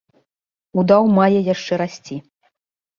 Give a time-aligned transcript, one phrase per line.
[0.83, 2.23] Удаў мае яшчэ расці.